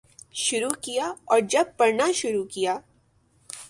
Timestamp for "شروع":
0.33-0.69, 2.11-2.43